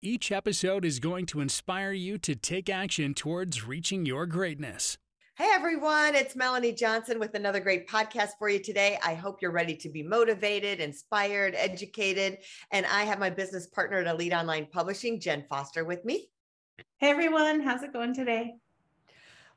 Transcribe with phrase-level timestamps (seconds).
[0.00, 4.96] Each episode is going to inspire you to take action towards reaching your greatness.
[5.36, 8.96] Hey everyone, it's Melanie Johnson with another great podcast for you today.
[9.04, 12.38] I hope you're ready to be motivated, inspired, educated.
[12.70, 16.30] And I have my business partner at Elite Online Publishing, Jen Foster, with me.
[16.98, 18.54] Hey everyone, how's it going today?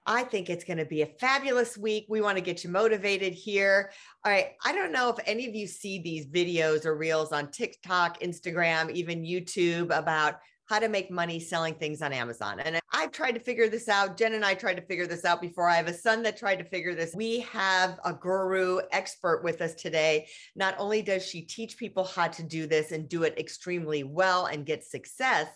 [0.05, 2.05] I think it's going to be a fabulous week.
[2.09, 3.91] We want to get you motivated here.
[4.25, 4.53] All right.
[4.65, 8.91] I don't know if any of you see these videos or reels on TikTok, Instagram,
[8.91, 10.35] even YouTube about
[10.71, 12.61] how to make money selling things on Amazon.
[12.61, 14.15] And I've tried to figure this out.
[14.17, 15.67] Jen and I tried to figure this out before.
[15.67, 17.13] I have a son that tried to figure this.
[17.13, 20.27] We have a guru expert with us today.
[20.55, 24.45] Not only does she teach people how to do this and do it extremely well
[24.45, 25.47] and get success,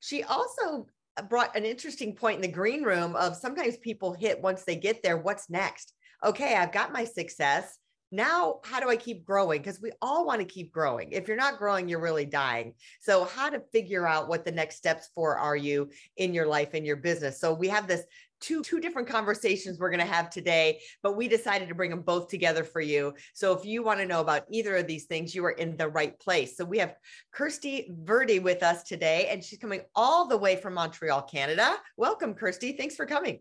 [0.00, 4.40] she also Uh, brought an interesting point in the green room of sometimes people hit
[4.40, 5.92] once they get there, what's next?
[6.24, 7.78] Okay, I've got my success.
[8.10, 9.60] Now, how do I keep growing?
[9.60, 11.10] Because we all want to keep growing.
[11.10, 12.74] If you're not growing, you're really dying.
[13.00, 16.74] So, how to figure out what the next steps for are you in your life
[16.74, 17.40] and your business?
[17.40, 18.04] So, we have this
[18.40, 22.02] two two different conversations we're going to have today but we decided to bring them
[22.02, 23.14] both together for you.
[23.32, 25.88] So if you want to know about either of these things you are in the
[25.88, 26.56] right place.
[26.56, 26.94] So we have
[27.32, 31.76] kirsty verdi with us today and she's coming all the way from montreal canada.
[31.96, 32.72] Welcome kirsty.
[32.72, 33.40] Thanks for coming.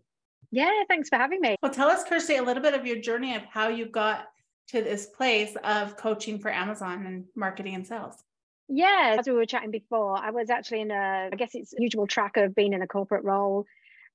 [0.52, 1.56] Yeah thanks for having me.
[1.62, 4.28] Well tell us kirsty a little bit of your journey of how you got
[4.70, 8.24] to this place of coaching for amazon and marketing and sales.
[8.70, 12.08] Yeah, as we were chatting before, I was actually in a, I guess it's usual
[12.08, 13.66] track of being in a corporate role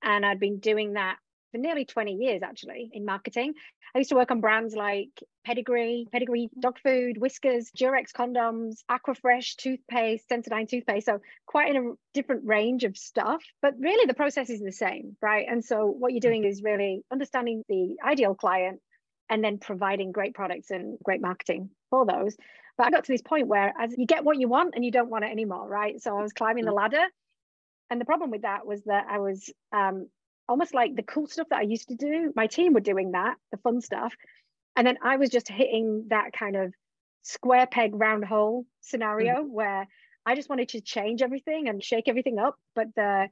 [0.03, 1.17] and I'd been doing that
[1.53, 3.55] for nearly 20 years actually in marketing.
[3.95, 5.09] I used to work on brands like
[5.47, 11.07] Pedigree, Pedigree dog food, Whiskas, Durex condoms, Aquafresh toothpaste, Sensodyne toothpaste.
[11.07, 15.17] So quite in a different range of stuff, but really the process is the same,
[15.23, 15.47] right?
[15.49, 18.81] And so what you're doing is really understanding the ideal client
[19.31, 22.37] and then providing great products and great marketing for those.
[22.77, 24.91] But I got to this point where as you get what you want and you
[24.91, 26.01] don't want it anymore, right?
[26.01, 26.77] So I was climbing the mm.
[26.77, 27.05] ladder
[27.91, 30.09] and the problem with that was that I was um,
[30.49, 32.33] almost like the cool stuff that I used to do.
[32.35, 34.15] My team were doing that, the fun stuff,
[34.77, 36.75] and then I was just hitting that kind of
[37.23, 39.53] square peg round hole scenario mm-hmm.
[39.53, 39.87] where
[40.25, 43.29] I just wanted to change everything and shake everything up, but the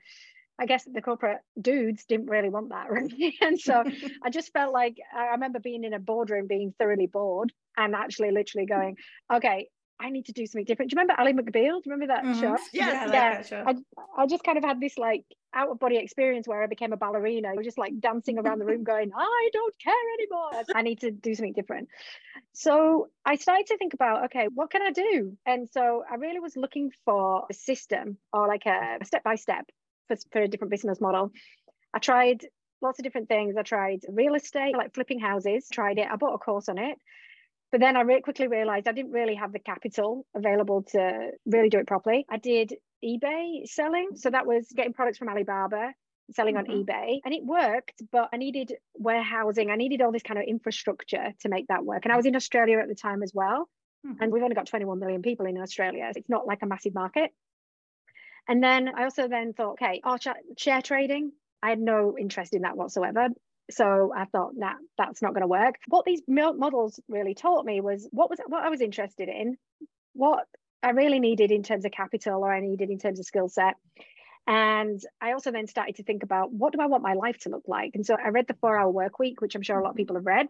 [0.58, 3.36] I guess the corporate dudes didn't really want that, really.
[3.40, 3.84] and so
[4.22, 8.30] I just felt like I remember being in a boardroom being thoroughly bored and actually
[8.30, 8.96] literally going,
[9.32, 9.68] okay,
[9.98, 10.90] I need to do something different.
[10.90, 11.82] Do you remember Ally McBeal?
[11.82, 12.40] Do you remember that mm-hmm.
[12.40, 12.56] show?
[12.72, 13.62] Yes, yeah.
[13.64, 15.24] Like I, I just kind of had this like
[15.54, 17.48] out of body experience where I became a ballerina.
[17.48, 20.64] I was just like dancing around the room going, I don't care anymore.
[20.74, 21.88] I need to do something different.
[22.52, 25.36] So I started to think about, okay, what can I do?
[25.46, 29.64] And so I really was looking for a system or like a step by step
[30.30, 31.32] for a different business model.
[31.94, 32.44] I tried
[32.82, 33.56] lots of different things.
[33.56, 36.06] I tried real estate, like flipping houses, tried it.
[36.10, 36.98] I bought a course on it.
[37.76, 41.68] But then I really quickly realized I didn't really have the capital available to really
[41.68, 42.24] do it properly.
[42.26, 42.72] I did
[43.04, 44.12] eBay selling.
[44.14, 45.92] So that was getting products from Alibaba,
[46.34, 46.72] selling mm-hmm.
[46.72, 47.18] on eBay.
[47.22, 49.70] And it worked, but I needed warehousing.
[49.70, 52.06] I needed all this kind of infrastructure to make that work.
[52.06, 53.68] And I was in Australia at the time as well.
[54.06, 54.22] Mm-hmm.
[54.22, 56.10] And we've only got 21 million people in Australia.
[56.16, 57.30] It's not like a massive market.
[58.48, 60.16] And then I also then thought, okay, oh,
[60.56, 61.30] share trading.
[61.62, 63.28] I had no interest in that whatsoever.
[63.70, 65.76] So I thought, nah, that's not going to work.
[65.88, 69.56] What these models really taught me was what was what I was interested in,
[70.12, 70.46] what
[70.82, 73.74] I really needed in terms of capital or I needed in terms of skill set.
[74.46, 77.48] And I also then started to think about what do I want my life to
[77.48, 77.92] look like?
[77.94, 79.96] And so I read the four hour work week, which I'm sure a lot of
[79.96, 80.46] people have read.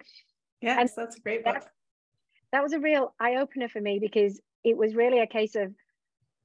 [0.61, 1.55] Yes, and that's a great book.
[1.55, 1.71] That,
[2.53, 5.73] that was a real eye opener for me because it was really a case of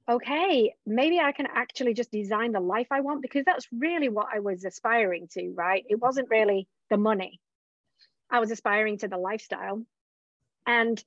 [0.08, 4.26] okay, maybe I can actually just design the life I want because that's really what
[4.34, 5.84] I was aspiring to, right?
[5.88, 7.40] It wasn't really the money.
[8.30, 9.82] I was aspiring to the lifestyle.
[10.66, 11.02] And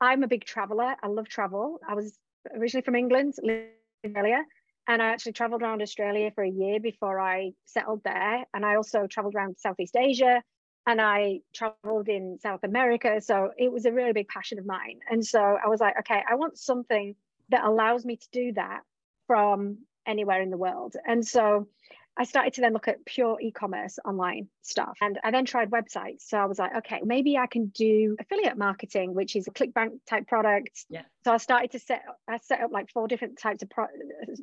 [0.00, 0.94] I'm a big traveler.
[1.02, 1.80] I love travel.
[1.86, 2.16] I was
[2.54, 3.68] originally from England, lived
[4.02, 4.44] in Australia,
[4.88, 8.44] and I actually traveled around Australia for a year before I settled there.
[8.54, 10.42] And I also traveled around Southeast Asia
[10.86, 13.20] and I traveled in South America.
[13.20, 15.00] So it was a really big passion of mine.
[15.08, 17.14] And so I was like, okay, I want something
[17.50, 18.80] that allows me to do that
[19.26, 20.96] from anywhere in the world.
[21.06, 21.68] And so
[22.16, 24.98] I started to then look at pure e-commerce online stuff.
[25.00, 26.22] And I then tried websites.
[26.22, 30.00] So I was like, okay, maybe I can do affiliate marketing, which is a ClickBank
[30.08, 30.84] type product.
[30.88, 31.02] Yeah.
[31.24, 33.86] So I started to set I set up like four different types of pro-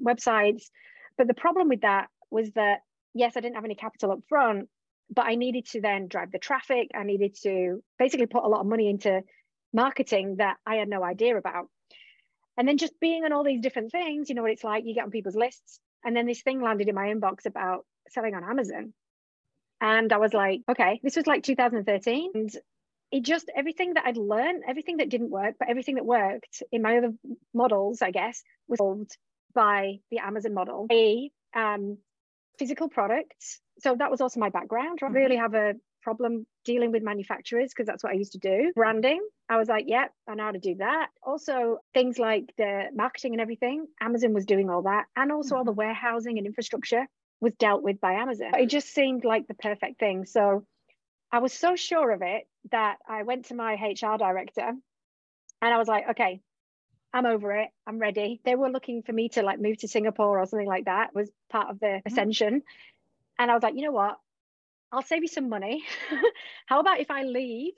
[0.04, 0.64] websites,
[1.18, 2.80] But the problem with that was that,
[3.14, 4.70] yes, I didn't have any capital up front,
[5.10, 6.90] but I needed to then drive the traffic.
[6.96, 9.24] I needed to basically put a lot of money into
[9.74, 11.70] marketing that I had no idea about.
[12.58, 14.96] And then just being on all these different things, you know what it's like, you
[14.96, 15.80] get on people's lists.
[16.04, 18.94] And then this thing landed in my inbox about selling on Amazon.
[19.80, 22.32] And I was like, okay, this was like 2013.
[22.34, 22.50] And
[23.12, 26.82] it just, everything that I'd learned, everything that didn't work, but everything that worked in
[26.82, 27.14] my other
[27.54, 29.16] models, I guess, was solved
[29.54, 30.88] by the Amazon model.
[30.92, 32.00] A um,
[32.58, 33.60] physical products.
[33.80, 35.00] So that was also my background.
[35.02, 35.16] I mm-hmm.
[35.16, 38.72] really have a problem dealing with manufacturers because that's what I used to do.
[38.76, 41.10] Branding, I was like, yeah, I know how to do that.
[41.22, 45.06] Also, things like the marketing and everything, Amazon was doing all that.
[45.16, 45.80] And also all the mm-hmm.
[45.80, 47.06] warehousing and infrastructure
[47.42, 48.52] was dealt with by Amazon.
[48.56, 50.26] It just seemed like the perfect thing.
[50.26, 50.66] So
[51.32, 54.72] I was so sure of it that I went to my HR director
[55.62, 56.42] and I was like, okay,
[57.14, 57.70] I'm over it.
[57.86, 58.42] I'm ready.
[58.44, 61.16] They were looking for me to like move to Singapore or something like that.
[61.16, 62.08] Was part of the mm-hmm.
[62.08, 62.62] ascension.
[63.40, 64.18] And I was like, you know what?
[64.92, 65.84] I'll save you some money.
[66.66, 67.74] How about if I leave,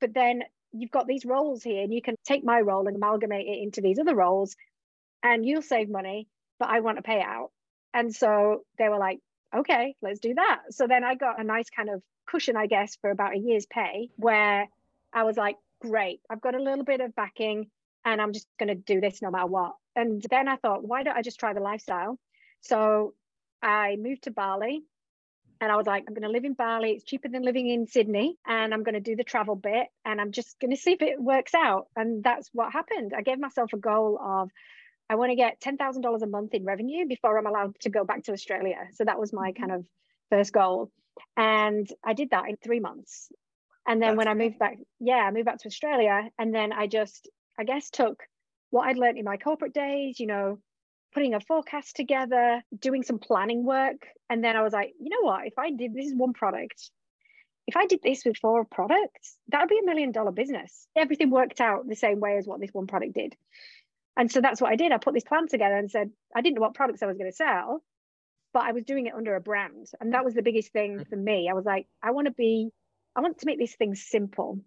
[0.00, 0.42] but then
[0.72, 3.80] you've got these roles here and you can take my role and amalgamate it into
[3.80, 4.56] these other roles
[5.22, 6.28] and you'll save money,
[6.58, 7.48] but I want a payout.
[7.94, 9.18] And so they were like,
[9.54, 10.60] okay, let's do that.
[10.70, 13.66] So then I got a nice kind of cushion, I guess, for about a year's
[13.66, 14.68] pay where
[15.12, 17.70] I was like, great, I've got a little bit of backing
[18.04, 19.74] and I'm just going to do this no matter what.
[19.96, 22.18] And then I thought, why don't I just try the lifestyle?
[22.60, 23.14] So
[23.62, 24.82] I moved to Bali
[25.60, 26.92] and I was like, I'm going to live in Bali.
[26.92, 28.36] It's cheaper than living in Sydney.
[28.46, 31.02] And I'm going to do the travel bit and I'm just going to see if
[31.02, 31.88] it works out.
[31.96, 33.12] And that's what happened.
[33.16, 34.50] I gave myself a goal of,
[35.10, 38.24] I want to get $10,000 a month in revenue before I'm allowed to go back
[38.24, 38.76] to Australia.
[38.92, 39.62] So that was my mm-hmm.
[39.62, 39.86] kind of
[40.30, 40.92] first goal.
[41.36, 43.28] And I did that in three months.
[43.86, 46.28] And then that's when I moved back, yeah, I moved back to Australia.
[46.38, 47.28] And then I just,
[47.58, 48.22] I guess, took
[48.70, 50.58] what I'd learned in my corporate days, you know,
[51.12, 54.06] putting a forecast together, doing some planning work.
[54.28, 55.46] And then I was like, you know what?
[55.46, 56.90] If I did this is one product,
[57.66, 60.86] if I did this with four products, that would be a million dollar business.
[60.96, 63.34] Everything worked out the same way as what this one product did.
[64.16, 64.90] And so that's what I did.
[64.90, 67.30] I put this plan together and said, I didn't know what products I was going
[67.30, 67.82] to sell,
[68.52, 69.86] but I was doing it under a brand.
[70.00, 71.08] And that was the biggest thing mm.
[71.08, 71.48] for me.
[71.48, 72.70] I was like, I want to be,
[73.14, 74.60] I want to make these things simple.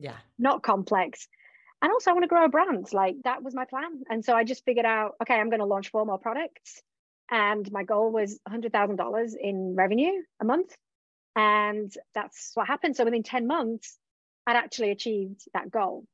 [0.00, 0.16] Yeah.
[0.38, 1.28] Not complex
[1.80, 2.92] and also I want to grow a brand.
[2.92, 4.02] Like that was my plan.
[4.10, 6.82] And so I just figured out, okay, I'm going to launch four more products.
[7.30, 10.74] And my goal was $100,000 in revenue a month.
[11.36, 12.96] And that's what happened.
[12.96, 13.96] So within 10 months,
[14.46, 16.04] I'd actually achieved that goal.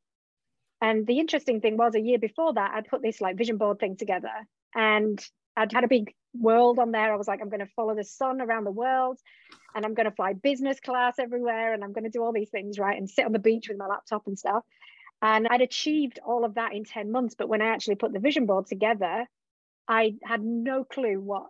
[0.82, 3.78] And the interesting thing was a year before that, I'd put this like vision board
[3.78, 4.32] thing together
[4.74, 5.24] and
[5.56, 7.12] I'd had a big world on there.
[7.12, 9.18] I was like, I'm going to follow the sun around the world
[9.74, 12.50] and I'm going to fly business class everywhere and I'm going to do all these
[12.50, 12.98] things, right?
[12.98, 14.64] And sit on the beach with my laptop and stuff.
[15.24, 17.34] And I'd achieved all of that in 10 months.
[17.34, 19.26] But when I actually put the vision board together,
[19.88, 21.46] I had no clue what,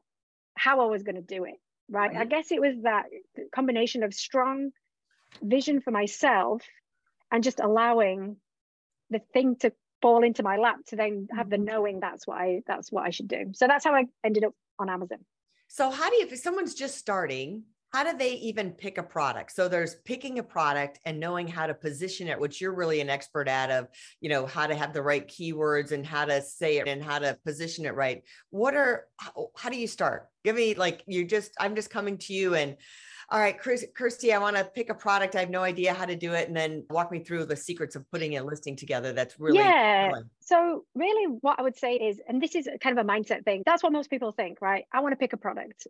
[0.57, 1.57] how I was going to do it.
[1.91, 2.13] Right?
[2.13, 2.21] right.
[2.21, 3.07] I guess it was that
[3.53, 4.71] combination of strong
[5.43, 6.63] vision for myself
[7.33, 8.37] and just allowing
[9.11, 11.65] the thing to fall into my lap to then have the mm-hmm.
[11.65, 13.51] knowing that's what I that's what I should do.
[13.55, 15.19] So that's how I ended up on Amazon.
[15.67, 19.53] So how do you if someone's just starting how do they even pick a product?
[19.53, 23.09] So there's picking a product and knowing how to position it which you're really an
[23.09, 23.87] expert at of
[24.21, 27.21] you know how to have the right keywords and how to say it and how
[27.21, 28.25] to position it right.
[28.51, 30.27] What are how, how do you start?
[30.43, 32.77] Give me like you just i'm just coming to you and
[33.31, 35.37] all right Chris, kirsty i want to pick a product.
[35.37, 36.49] I have no idea how to do it.
[36.49, 40.11] And then walk me through the secrets of putting a listing together that's really yeah.
[40.11, 40.31] fun.
[40.41, 43.63] so really what i would say is and this is kind of a mindset thing
[43.65, 44.85] that's what most people think right?
[44.93, 45.87] I want to pick a product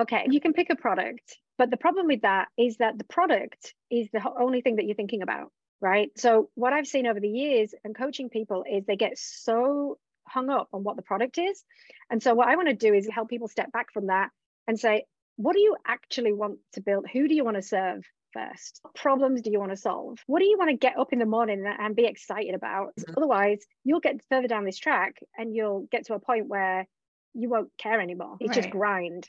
[0.00, 3.74] okay you can pick a product but the problem with that is that the product
[3.90, 6.10] is the only thing that you're thinking about, right?
[6.16, 10.50] So, what I've seen over the years and coaching people is they get so hung
[10.50, 11.62] up on what the product is.
[12.10, 14.30] And so, what I want to do is help people step back from that
[14.66, 15.04] and say,
[15.36, 17.06] what do you actually want to build?
[17.12, 18.04] Who do you want to serve?
[18.32, 18.80] first?
[18.82, 20.18] What problems do you want to solve?
[20.26, 22.88] What do you want to get up in the morning and be excited about?
[22.98, 23.14] Mm-hmm.
[23.16, 26.88] Otherwise, you'll get further down this track and you'll get to a point where
[27.34, 28.36] you won't care anymore.
[28.40, 28.62] It's right.
[28.62, 29.28] just grind.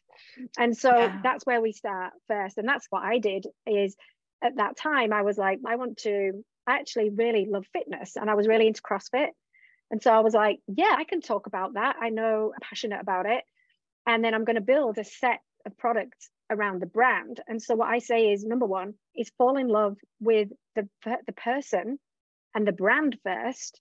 [0.58, 1.20] And so yeah.
[1.24, 2.58] that's where we start first.
[2.58, 3.96] And that's what I did is
[4.44, 8.30] at that time I was like, I want to I actually really love fitness and
[8.30, 9.30] I was really into CrossFit.
[9.92, 11.98] And so I was like, yeah, I can talk about that.
[12.02, 13.44] I know I'm passionate about it.
[14.08, 17.40] And then I'm going to build a set of products around the brand.
[17.48, 21.34] And so what I say is number one is fall in love with the the
[21.34, 22.00] person
[22.54, 23.80] and the brand first.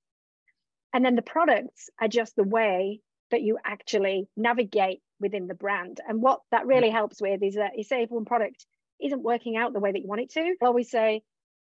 [0.93, 3.01] And then the products are just the way
[3.35, 6.01] that you actually navigate within the brand.
[6.09, 8.65] And what that really helps with is that you say if one product
[9.03, 11.23] isn't working out the way that you want it to, I always say,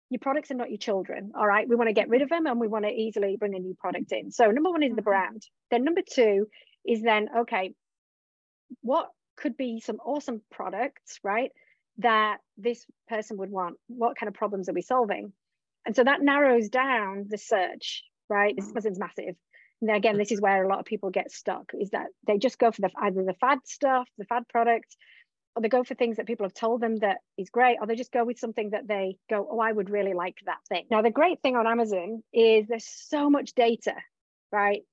[0.10, 1.32] your products are not your children.
[1.36, 1.68] All right.
[1.68, 3.76] We want to get rid of them and we want to easily bring a new
[3.80, 4.30] product in.
[4.30, 5.06] So number one is the mm-hmm.
[5.06, 5.42] brand.
[5.72, 6.48] Then number two
[6.86, 7.74] is then, okay,
[8.82, 11.52] what could be some awesome products, right?
[12.00, 13.78] That this person would want.
[13.88, 15.32] What kind of problems are we solving?
[15.86, 18.54] And so that narrows down the search, right?
[18.56, 19.36] This Amazon's massive.
[19.84, 22.58] And again, this is where a lot of people get stuck is that they just
[22.58, 24.96] go for the either the fad stuff, the fad product,
[25.56, 27.96] or they go for things that people have told them that is great, or they
[27.96, 30.86] just go with something that they go, oh, I would really like that thing.
[30.90, 33.96] Now, the great thing on Amazon is there's so much data,
[34.54, 34.84] right?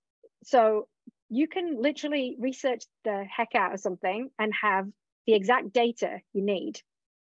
[0.42, 0.88] So
[1.28, 4.88] you can literally research the heck out of something and have
[5.24, 6.80] the exact data you need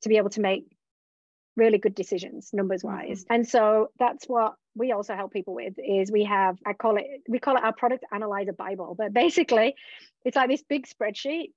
[0.02, 0.66] to be able to make
[1.56, 3.34] really good decisions numbers wise mm-hmm.
[3.34, 7.06] and so that's what we also help people with is we have i call it
[7.28, 9.76] we call it our product analyzer bible but basically
[10.24, 11.52] it's like this big spreadsheet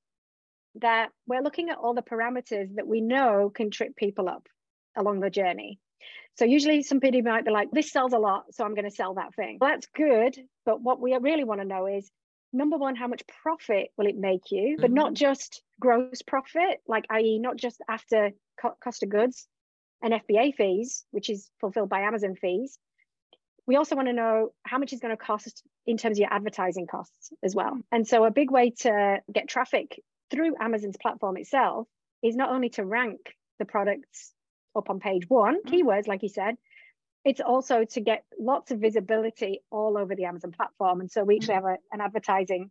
[0.77, 4.47] that we're looking at all the parameters that we know can trip people up
[4.97, 5.79] along the journey
[6.37, 8.95] so usually some people might be like this sells a lot so i'm going to
[8.95, 12.11] sell that thing well, that's good but what we really want to know is
[12.53, 14.81] number one how much profit will it make you mm-hmm.
[14.81, 15.15] but not mm-hmm.
[15.15, 19.47] just gross profit like i.e not just after co- cost of goods
[20.03, 22.79] and fba fees which is fulfilled by amazon fees
[23.67, 26.33] we also want to know how much is going to cost in terms of your
[26.33, 30.01] advertising costs as well and so a big way to get traffic
[30.31, 31.87] through amazon's platform itself
[32.23, 34.33] is not only to rank the products
[34.77, 35.75] up on page one mm-hmm.
[35.75, 36.57] keywords like you said
[37.25, 41.01] it's also to get lots of visibility all over the Amazon platform.
[41.01, 41.67] And so we actually mm-hmm.
[41.67, 42.71] have a, an advertising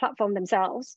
[0.00, 0.96] platform themselves.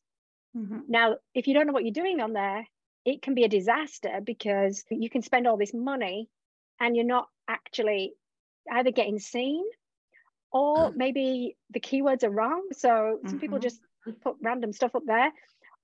[0.55, 0.79] Mm-hmm.
[0.87, 2.65] Now, if you don't know what you're doing on there,
[3.07, 6.27] it can be a disaster because you can spend all this money
[6.77, 8.13] and you're not actually
[8.69, 9.63] either getting seen
[10.51, 12.67] or maybe the keywords are wrong.
[12.73, 13.39] So some mm-hmm.
[13.39, 13.79] people just
[14.21, 15.31] put random stuff up there,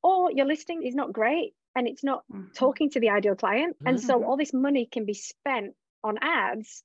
[0.01, 2.51] or your listing is not great and it's not mm-hmm.
[2.53, 3.77] talking to the ideal client.
[3.85, 4.25] And so mm-hmm.
[4.25, 6.83] all this money can be spent on ads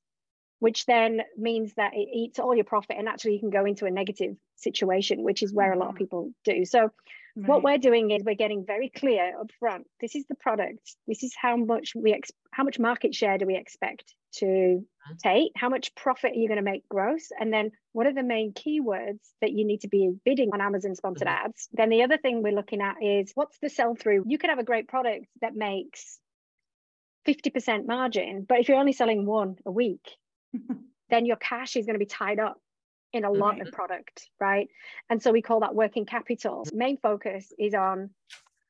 [0.60, 3.86] which then means that it eats all your profit and actually you can go into
[3.86, 5.98] a negative situation which is where a lot of mm-hmm.
[5.98, 6.90] people do so
[7.38, 7.48] right.
[7.48, 11.22] what we're doing is we're getting very clear up front this is the product this
[11.22, 15.14] is how much we ex- how much market share do we expect to mm-hmm.
[15.22, 18.22] take how much profit are you going to make gross and then what are the
[18.22, 21.46] main keywords that you need to be bidding on amazon sponsored mm-hmm.
[21.46, 24.50] ads then the other thing we're looking at is what's the sell through you could
[24.50, 26.18] have a great product that makes
[27.26, 30.08] 50% margin but if you're only selling one a week
[31.10, 32.58] then your cash is going to be tied up
[33.12, 34.68] in a lot of product, right?
[35.08, 36.64] And so we call that working capital.
[36.72, 38.10] Main focus is on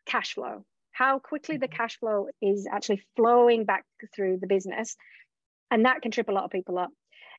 [0.06, 1.76] cash flow, how quickly the mm-hmm.
[1.76, 4.96] cash flow is actually flowing back through the business.
[5.70, 6.90] And that can trip a lot of people up.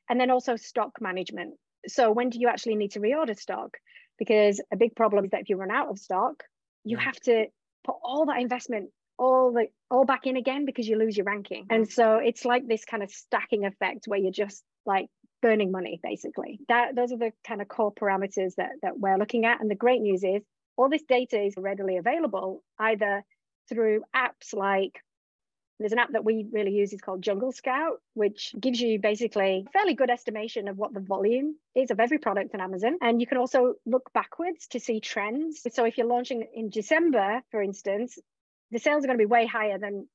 [0.08, 1.54] And then also stock management.
[1.86, 3.76] So when do you actually need to reorder stock?
[4.18, 6.44] Because a big problem is that if you run out of stock,
[6.84, 7.46] you have to
[7.84, 8.90] put all that investment
[9.20, 11.66] all the all back in again because you lose your ranking.
[11.68, 15.08] And so it's like this kind of stacking effect where you're just like
[15.42, 16.60] burning money basically.
[16.68, 19.60] That those are the kind of core parameters that that we're looking at.
[19.60, 20.42] And the great news is
[20.76, 23.24] all this data is readily available either
[23.68, 25.00] through apps like
[25.80, 29.64] there's an app that we really use is called Jungle Scout, which gives you basically
[29.66, 32.98] a fairly good estimation of what the volume is of every product on Amazon.
[33.00, 35.66] And you can also look backwards to see trends.
[35.72, 38.18] So if you're launching in December, for instance,
[38.70, 40.06] the sales are going to be way higher than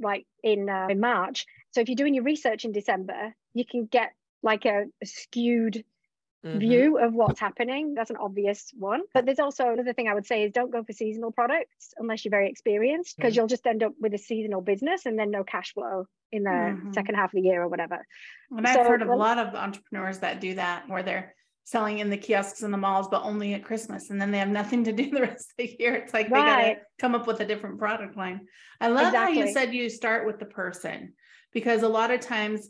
[0.00, 1.46] like in uh, in March.
[1.70, 4.12] So if you're doing your research in December, you can get
[4.44, 5.84] like a, a skewed
[6.44, 6.58] mm-hmm.
[6.58, 7.94] view of what's happening.
[7.94, 9.02] That's an obvious one.
[9.12, 12.24] But there's also another thing I would say is don't go for seasonal products unless
[12.24, 13.40] you're very experienced, because mm-hmm.
[13.40, 16.50] you'll just end up with a seasonal business and then no cash flow in the
[16.50, 16.92] mm-hmm.
[16.92, 18.06] second half of the year or whatever.
[18.50, 21.34] And I've heard of a lot of entrepreneurs that do that where they're
[21.66, 24.10] selling in the kiosks in the malls, but only at Christmas.
[24.10, 25.94] And then they have nothing to do the rest of the year.
[25.94, 26.44] It's like right.
[26.44, 28.46] they got to come up with a different product line.
[28.80, 29.40] I love exactly.
[29.40, 31.14] how you said you start with the person
[31.52, 32.68] because a lot of times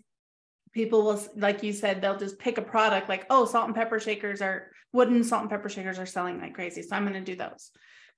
[0.74, 3.98] people will, like you said, they'll just pick a product like, oh, salt and pepper
[3.98, 6.82] shakers are wooden salt and pepper shakers are selling like crazy.
[6.82, 7.70] So I'm going to do those.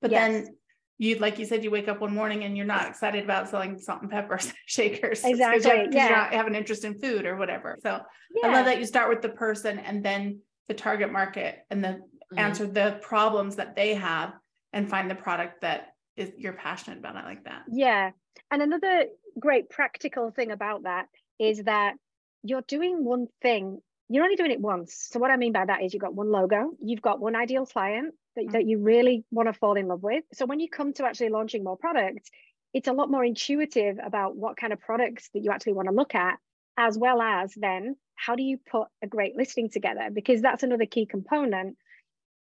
[0.02, 0.32] But yes.
[0.32, 0.56] then
[0.98, 3.78] you'd, like you said you wake up one morning and you're not excited about selling
[3.78, 7.76] salt and pepper shakers exactly you yeah you have an interest in food or whatever
[7.82, 8.00] so
[8.34, 8.48] yeah.
[8.48, 11.88] i love that you start with the person and then the target market and the
[11.88, 12.38] mm-hmm.
[12.38, 14.32] answer the problems that they have
[14.72, 17.16] and find the product that is you're passionate about.
[17.16, 17.62] I like that.
[17.70, 18.10] Yeah.
[18.50, 19.06] And another
[19.38, 21.06] great practical thing about that
[21.38, 21.94] is that
[22.48, 25.08] you're doing one thing you're only doing it once.
[25.10, 27.66] So what I mean by that is you've got one logo, you've got one ideal
[27.66, 28.52] client that, mm-hmm.
[28.52, 30.24] that you really want to fall in love with.
[30.32, 32.30] So when you come to actually launching more products,
[32.72, 35.94] it's a lot more intuitive about what kind of products that you actually want to
[35.94, 36.38] look at,
[36.76, 40.08] as well as then how do you put a great listing together?
[40.12, 41.76] Because that's another key component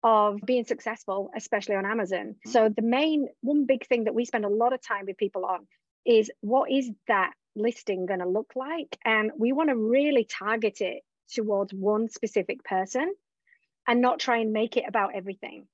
[0.04, 2.28] of being successful, especially on Amazon.
[2.30, 2.50] Mm-hmm.
[2.50, 5.46] So, the main one big thing that we spend a lot of time with people
[5.46, 5.68] on
[6.06, 8.98] is what is that listing going to look like?
[9.06, 11.04] And we want to really target it
[11.34, 13.14] towards one specific person
[13.88, 15.68] and not try and make it about everything.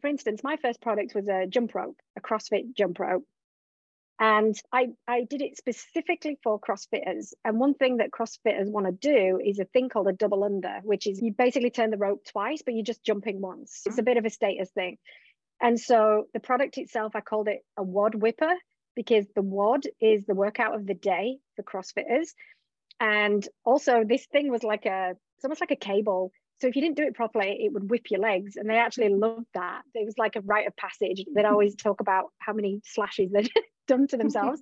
[0.00, 3.24] for instance, my first product was a jump rope, a CrossFit jump rope.
[4.18, 7.32] And I, I did it specifically for CrossFitters.
[7.44, 10.78] And one thing that CrossFitters want to do is a thing called a double under,
[10.84, 13.82] which is you basically turn the rope twice, but you're just jumping once.
[13.84, 14.04] It's a ah.
[14.04, 14.98] bit of a status thing.
[15.60, 18.54] And so the product itself, I called it a WOD whipper
[18.94, 22.28] because the WOD is the workout of the day for CrossFitters.
[23.00, 26.32] And also, this thing was like a, it's almost like a cable.
[26.60, 28.56] So if you didn't do it properly, it would whip your legs.
[28.56, 29.82] And they actually loved that.
[29.94, 31.24] It was like a rite of passage.
[31.34, 33.50] They'd always talk about how many slashes they'd
[33.88, 34.60] done to themselves.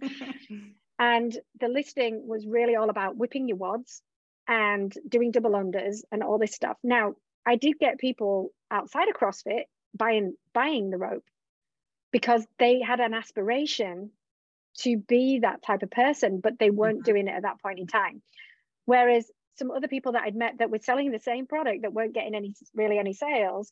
[0.98, 4.00] and the listing was really all about whipping your WODs
[4.48, 6.76] and doing double unders and all this stuff.
[6.82, 7.14] Now,
[7.46, 11.24] I did get people outside of CrossFit buying buying the rope
[12.12, 14.10] because they had an aspiration
[14.78, 17.12] to be that type of person, but they weren't mm-hmm.
[17.12, 18.22] doing it at that point in time.
[18.86, 22.14] Whereas some other people that I'd met that were selling the same product that weren't
[22.14, 23.68] getting any really any sales,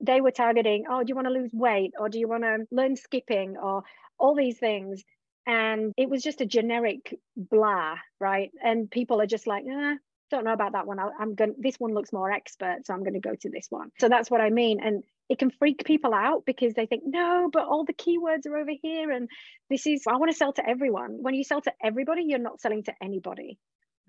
[0.00, 2.66] they were targeting, oh, do you want to lose weight or do you want to
[2.70, 3.82] learn skipping or
[4.18, 5.02] all these things?
[5.46, 8.50] And it was just a generic blah, right?
[8.62, 9.94] And people are just like, ah,
[10.30, 10.98] don't know about that one.
[10.98, 11.54] I'm going.
[11.58, 13.90] This one looks more expert, so I'm going to go to this one.
[13.98, 14.78] So that's what I mean.
[14.82, 18.56] And it can freak people out because they think, no, but all the keywords are
[18.56, 19.10] over here.
[19.10, 19.28] And
[19.68, 21.18] this is, I want to sell to everyone.
[21.20, 23.58] When you sell to everybody, you're not selling to anybody.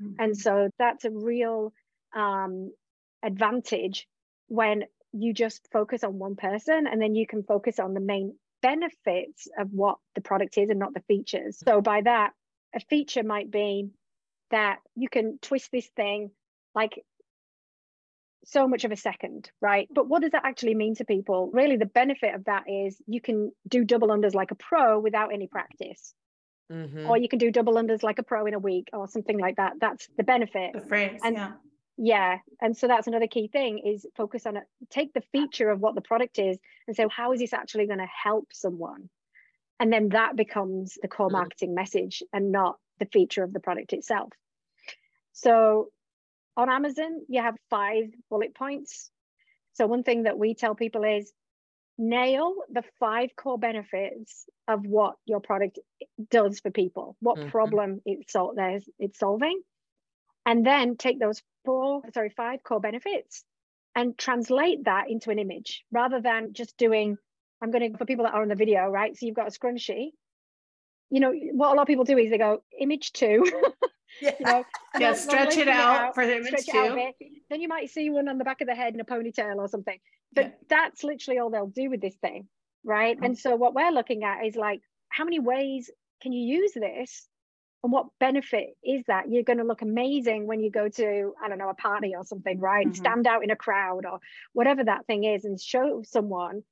[0.01, 0.23] Mm-hmm.
[0.23, 1.73] And so that's a real
[2.15, 2.71] um,
[3.21, 4.07] advantage
[4.47, 8.35] when you just focus on one person and then you can focus on the main
[8.61, 11.61] benefits of what the product is and not the features.
[11.65, 12.31] So by that,
[12.75, 13.89] a feature might be
[14.51, 16.31] that you can twist this thing
[16.75, 17.03] like
[18.51, 19.87] so much of a second, right?
[19.91, 21.49] But what does that actually mean to people?
[21.53, 25.33] Really, the benefit of that is you can do double unders like a pro without
[25.33, 26.13] any practice.
[26.71, 27.09] Mm-hmm.
[27.09, 29.55] Or you can do double unders like a pro in a week or something like
[29.55, 29.73] that.
[29.79, 30.73] That's the benefit.
[30.73, 31.51] The phrase, and, yeah.
[31.97, 32.37] Yeah.
[32.61, 34.63] And so that's another key thing is focus on it.
[34.89, 37.99] Take the feature of what the product is and say, how is this actually going
[37.99, 39.09] to help someone?
[39.79, 41.37] And then that becomes the core mm-hmm.
[41.37, 44.29] marketing message and not the feature of the product itself.
[45.33, 45.89] So
[46.59, 49.09] on Amazon, you have five bullet points.
[49.73, 51.31] So, one thing that we tell people is
[51.97, 55.79] nail the five core benefits of what your product
[56.29, 57.49] does for people, what mm-hmm.
[57.49, 58.55] problem it's, sol-
[58.99, 59.61] it's solving.
[60.45, 63.43] And then take those four, sorry, five core benefits
[63.95, 67.17] and translate that into an image rather than just doing,
[67.61, 69.15] I'm going to, for people that are on the video, right?
[69.15, 70.09] So you've got a scrunchie.
[71.09, 73.45] You know, what a lot of people do is they go, image two.
[74.21, 74.35] Yeah.
[74.39, 74.63] You know,
[74.99, 77.11] yeah, stretch it out, out, for the image too.
[77.49, 79.67] Then you might see one on the back of the head in a ponytail or
[79.67, 79.97] something.
[80.33, 80.51] But yeah.
[80.69, 82.47] that's literally all they'll do with this thing,
[82.83, 83.15] right?
[83.15, 83.25] Mm-hmm.
[83.25, 85.89] And so what we're looking at is like, how many ways
[86.21, 87.27] can you use this?
[87.83, 89.31] And what benefit is that?
[89.31, 92.25] You're going to look amazing when you go to, I don't know, a party or
[92.25, 92.85] something, right?
[92.85, 92.95] Mm-hmm.
[92.95, 94.19] Stand out in a crowd or
[94.53, 96.63] whatever that thing is and show someone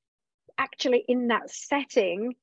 [0.58, 2.36] actually in that setting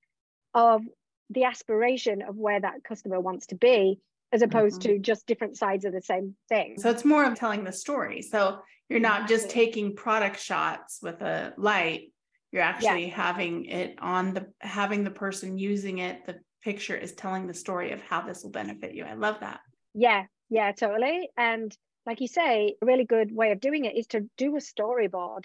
[0.54, 0.82] of
[1.30, 4.00] the aspiration of where that customer wants to be
[4.34, 4.94] as opposed mm-hmm.
[4.94, 6.74] to just different sides of the same thing.
[6.76, 8.20] So it's more of telling the story.
[8.20, 12.12] So you're not just taking product shots with a light,
[12.50, 13.14] you're actually yeah.
[13.14, 16.26] having it on the having the person using it.
[16.26, 19.04] The picture is telling the story of how this will benefit you.
[19.04, 19.60] I love that.
[19.94, 21.30] Yeah, yeah, totally.
[21.36, 24.60] And like you say, a really good way of doing it is to do a
[24.60, 25.44] storyboard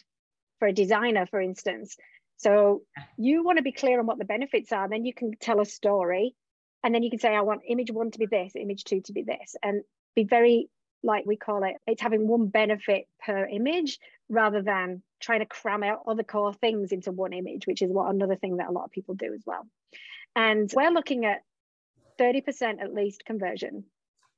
[0.58, 1.96] for a designer, for instance.
[2.38, 2.82] So
[3.18, 5.66] you want to be clear on what the benefits are, then you can tell a
[5.66, 6.36] story
[6.84, 9.14] and then you can say i want image one to be this image two to
[9.14, 9.82] be this and
[10.16, 10.70] be very
[11.04, 15.84] like we call it it's having one benefit per image rather than trying to cram
[15.84, 18.86] out other core things into one image which is what another thing that a lot
[18.86, 19.68] of people do as well.
[20.36, 21.42] And we're looking at
[22.20, 23.86] 30% at least conversion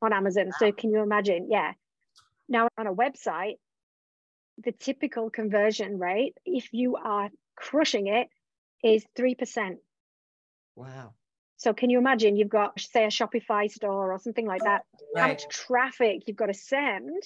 [0.01, 0.47] on amazon.
[0.47, 0.51] Wow.
[0.57, 1.47] so can you imagine?
[1.49, 1.73] Yeah.
[2.47, 3.57] Now on a website
[4.63, 8.27] the typical conversion rate if you are crushing it
[8.83, 9.77] is 3%
[10.75, 11.13] wow
[11.61, 14.81] so can you imagine you've got, say, a Shopify store or something like that,
[15.15, 15.21] right.
[15.21, 17.21] how much traffic you've got to send,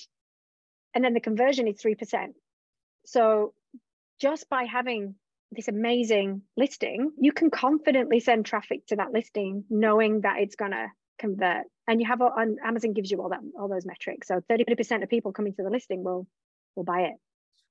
[0.93, 2.33] and then the conversion is 3%.
[3.05, 3.53] So
[4.19, 5.15] just by having
[5.53, 10.71] this amazing listing, you can confidently send traffic to that listing knowing that it's going
[10.71, 11.63] to convert.
[11.87, 14.27] And you have on Amazon gives you all that all those metrics.
[14.27, 16.27] So 30% of people coming to the listing will
[16.75, 17.13] will buy it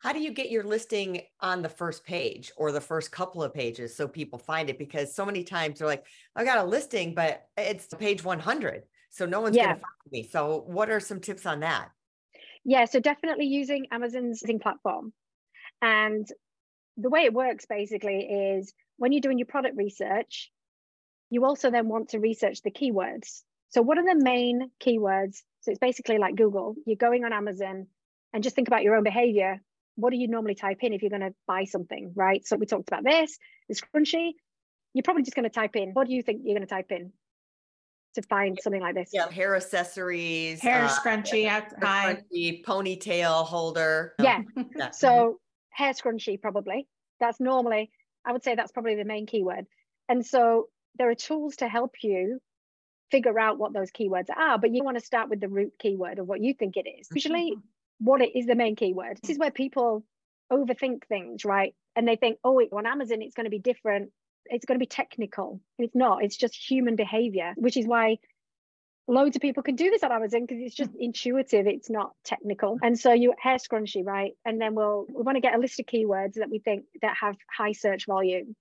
[0.05, 3.55] how do you get your listing on the first page or the first couple of
[3.55, 4.79] pages so people find it?
[4.79, 6.05] Because so many times they're like
[6.37, 9.65] i got a listing but it's page 100 so no one's yeah.
[9.65, 10.29] going to find me.
[10.31, 11.89] So what are some tips on that?
[12.67, 15.15] Yeah so definitely using amazon's thing platform.
[15.81, 16.29] And
[16.99, 20.51] the way it works basically is when you're doing your product research
[21.31, 23.41] you also then want to research the keywords.
[23.71, 25.39] So what are the main keywords?
[25.63, 26.75] So it's basically like google.
[26.85, 27.87] You're going on amazon
[28.35, 29.63] and just think about your own behavior
[29.97, 32.47] what do you normally type in if you're going to buy something, right?
[32.47, 34.33] So we talked about this, the scrunchie.
[34.93, 35.91] You're probably just going to type in.
[35.91, 37.13] What do you think you're going to type in
[38.15, 39.11] to find something like this?
[39.13, 44.15] Yeah, hair accessories, hair uh, scrunchie, hair scrunchie, ponytail holder.
[44.21, 44.43] Yeah.
[44.93, 45.39] so
[45.71, 46.87] hair scrunchie, probably.
[47.21, 47.91] That's normally,
[48.25, 49.67] I would say that's probably the main keyword.
[50.09, 52.41] And so there are tools to help you
[53.11, 56.19] figure out what those keywords are, but you want to start with the root keyword
[56.19, 57.09] of what you think it is.
[57.13, 57.55] Usually,
[58.05, 59.19] what it is the main keyword.
[59.23, 60.05] This is where people
[60.53, 61.75] overthink things, right?
[61.97, 64.11] And they think, oh, on Amazon, it's going to be different.
[64.47, 65.61] It's going to be technical.
[65.79, 68.19] It's not, it's just human behavior, which is why
[69.09, 71.67] loads of people can do this on Amazon because it's just intuitive.
[71.67, 72.79] It's not technical.
[72.83, 74.33] And so you hair scrunchie, right?
[74.45, 77.17] And then we'll, we want to get a list of keywords that we think that
[77.19, 78.55] have high search volume,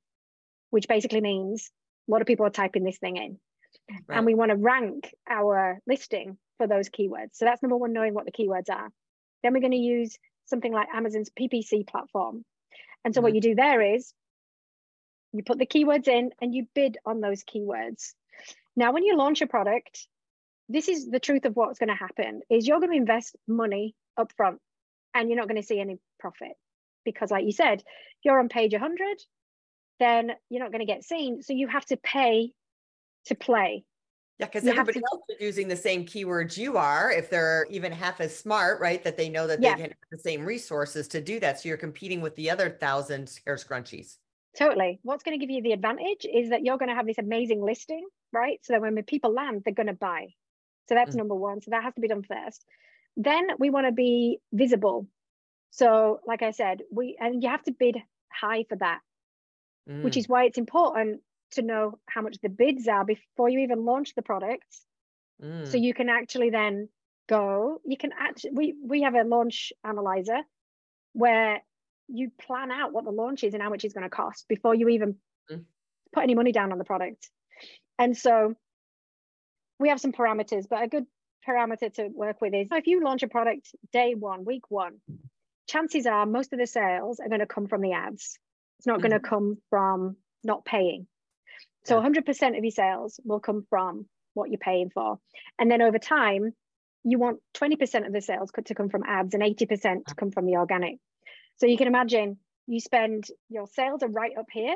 [0.69, 1.69] which basically means
[2.07, 3.39] a lot of people are typing this thing in.
[4.07, 4.17] Right.
[4.17, 7.31] And we want to rank our listing for those keywords.
[7.33, 8.89] So that's number one, knowing what the keywords are.
[9.43, 12.43] Then we're going to use something like Amazon's PPC platform.
[13.03, 13.25] And so mm-hmm.
[13.25, 14.13] what you do there is
[15.33, 18.13] you put the keywords in and you bid on those keywords.
[18.75, 20.07] Now, when you launch a product,
[20.69, 23.95] this is the truth of what's going to happen is you're going to invest money
[24.17, 24.59] up front
[25.13, 26.53] and you're not going to see any profit
[27.03, 27.85] because like you said, if
[28.23, 29.17] you're on page 100,
[29.99, 31.41] then you're not going to get seen.
[31.41, 32.51] So you have to pay
[33.25, 33.83] to play.
[34.39, 37.11] Yeah, because everybody to, else is using the same keywords you are.
[37.11, 39.75] If they're even half as smart, right, that they know that yeah.
[39.75, 41.59] they can have the same resources to do that.
[41.59, 44.17] So you're competing with the other thousand hair scrunchies.
[44.57, 44.99] Totally.
[45.03, 47.63] What's going to give you the advantage is that you're going to have this amazing
[47.63, 48.59] listing, right?
[48.63, 50.27] So that when people land, they're going to buy.
[50.89, 51.19] So that's mm-hmm.
[51.19, 51.61] number one.
[51.61, 52.65] So that has to be done first.
[53.15, 55.07] Then we want to be visible.
[55.69, 57.97] So, like I said, we and you have to bid
[58.31, 58.99] high for that,
[59.89, 60.03] mm.
[60.03, 61.21] which is why it's important
[61.53, 64.65] to know how much the bids are before you even launch the product.
[65.41, 65.67] Mm.
[65.67, 66.89] So you can actually then
[67.27, 70.39] go, you can actually, we, we have a launch analyzer
[71.13, 71.61] where
[72.07, 74.75] you plan out what the launch is and how much it's going to cost before
[74.75, 75.15] you even
[75.51, 75.63] mm.
[76.13, 77.29] put any money down on the product.
[77.97, 78.55] And so
[79.79, 81.05] we have some parameters, but a good
[81.47, 84.99] parameter to work with is if you launch a product day one, week one,
[85.67, 88.37] chances are most of the sales are going to come from the ads.
[88.79, 89.03] It's not mm.
[89.03, 91.07] going to come from not paying.
[91.85, 92.09] So yeah.
[92.09, 95.19] 100% of your sales will come from what you're paying for.
[95.59, 96.53] And then over time,
[97.03, 100.45] you want 20% of the sales to come from ads and 80% to come from
[100.45, 100.97] the organic.
[101.57, 104.75] So you can imagine you spend your sales are right up here,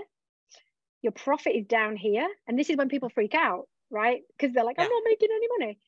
[1.02, 2.28] your profit is down here.
[2.48, 4.22] And this is when people freak out, right?
[4.38, 4.84] Because they're like, yeah.
[4.84, 5.80] I'm not making any money.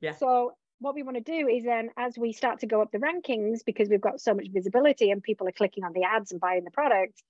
[0.00, 0.14] Yeah.
[0.14, 2.98] So what we want to do is then as we start to go up the
[2.98, 6.40] rankings because we've got so much visibility and people are clicking on the ads and
[6.40, 7.20] buying the product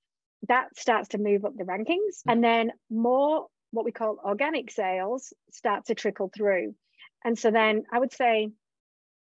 [0.47, 2.23] that starts to move up the rankings.
[2.27, 2.33] Mm.
[2.33, 6.75] And then more what we call organic sales start to trickle through.
[7.25, 8.51] And so then I would say,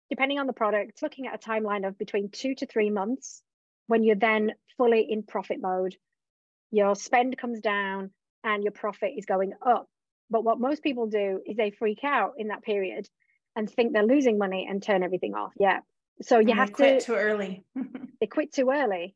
[0.10, 3.42] depending on the product, looking at a timeline of between two to three months
[3.88, 5.96] when you're then fully in profit mode,
[6.72, 8.12] your spend comes down
[8.44, 9.88] and your profit is going up.
[10.30, 13.08] But what most people do is they freak out in that period
[13.56, 15.54] and think they're losing money and turn everything off.
[15.60, 15.80] Yeah.
[16.22, 17.64] So you and have to quit too early.
[18.20, 19.16] they quit too early.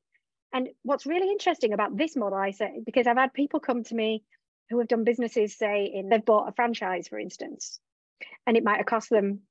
[0.51, 3.95] And what's really interesting about this model, I say, because I've had people come to
[3.95, 4.23] me
[4.69, 7.79] who have done businesses, say, in they've bought a franchise, for instance,
[8.47, 9.41] and it might have cost them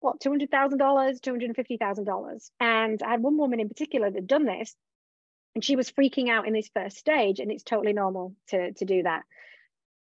[0.00, 2.50] what two hundred thousand dollars, two hundred and fifty thousand dollars.
[2.60, 4.74] And I had one woman in particular that done this,
[5.54, 8.84] and she was freaking out in this first stage, and it's totally normal to to
[8.84, 9.24] do that.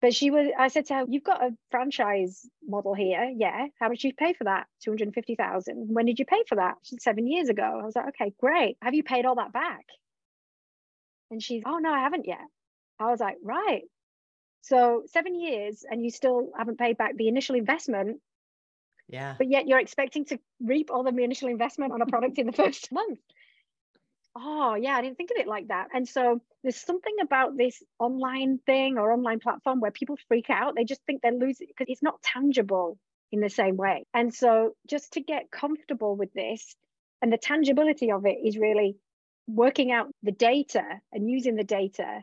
[0.00, 3.66] But she was, I said to her, "You've got a franchise model here, yeah.
[3.78, 4.66] How much did you pay for that?
[4.82, 5.88] Two hundred fifty thousand.
[5.92, 6.76] When did you pay for that?
[6.82, 7.80] She said, seven years ago.
[7.82, 8.78] I was like, okay, great.
[8.80, 9.84] Have you paid all that back?
[11.30, 12.44] And she's, oh, no, I haven't yet.
[12.98, 13.82] I was like, right.
[14.62, 18.20] So seven years and you still haven't paid back the initial investment.
[19.08, 19.34] Yeah.
[19.38, 22.52] But yet you're expecting to reap all the initial investment on a product in the
[22.52, 23.18] first month.
[24.36, 25.88] Oh, yeah, I didn't think of it like that.
[25.92, 30.76] And so there's something about this online thing or online platform where people freak out.
[30.76, 32.96] They just think they're losing because it's not tangible
[33.32, 34.06] in the same way.
[34.14, 36.76] And so just to get comfortable with this
[37.22, 38.96] and the tangibility of it is really
[39.54, 42.22] working out the data and using the data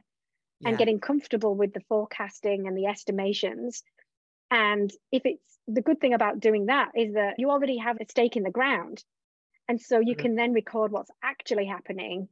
[0.60, 0.70] yeah.
[0.70, 3.84] and getting comfortable with the forecasting and the estimations.
[4.50, 8.06] And if it's the good thing about doing that is that you already have a
[8.10, 9.04] stake in the ground.
[9.68, 10.22] And so you mm-hmm.
[10.22, 12.30] can then record what's actually happening.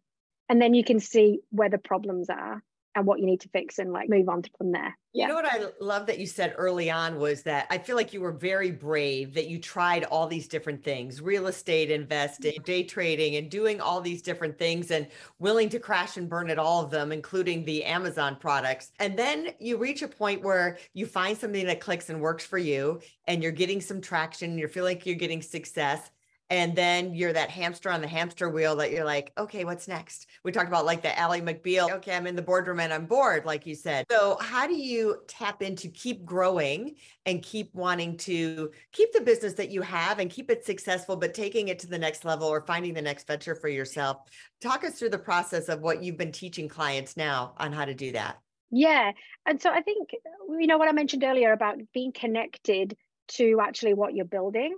[0.47, 2.63] And then you can see where the problems are
[2.95, 4.97] and what you need to fix and like move on from there.
[5.13, 8.11] You know what I love that you said early on was that I feel like
[8.11, 12.83] you were very brave that you tried all these different things, real estate investing, day
[12.83, 15.07] trading and doing all these different things and
[15.39, 18.91] willing to crash and burn at all of them including the Amazon products.
[18.99, 22.57] And then you reach a point where you find something that clicks and works for
[22.57, 26.11] you and you're getting some traction, you feel like you're getting success
[26.49, 30.27] and then you're that hamster on the hamster wheel that you're like, okay, what's next?
[30.43, 31.91] We talked about like the Ally McBeal.
[31.91, 34.05] Okay, I'm in the boardroom and I'm bored, like you said.
[34.11, 39.53] So, how do you tap into keep growing and keep wanting to keep the business
[39.53, 42.61] that you have and keep it successful, but taking it to the next level or
[42.61, 44.17] finding the next venture for yourself?
[44.61, 47.93] Talk us through the process of what you've been teaching clients now on how to
[47.95, 48.37] do that.
[48.71, 49.11] Yeah.
[49.45, 50.11] And so I think,
[50.59, 52.95] you know, what I mentioned earlier about being connected
[53.29, 54.77] to actually what you're building.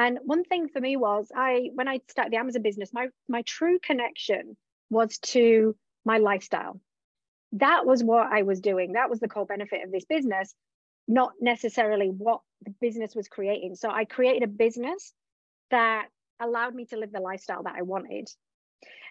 [0.00, 3.42] And one thing for me was I when I started the Amazon business, my my
[3.42, 4.56] true connection
[4.88, 6.80] was to my lifestyle.
[7.52, 8.92] That was what I was doing.
[8.94, 10.54] That was the core benefit of this business,
[11.06, 13.74] not necessarily what the business was creating.
[13.74, 15.12] So I created a business
[15.70, 16.06] that
[16.40, 18.26] allowed me to live the lifestyle that I wanted.